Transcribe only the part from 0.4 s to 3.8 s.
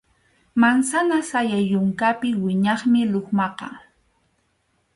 Mansana sayay yunkapi wiñaqmi lukmaqa.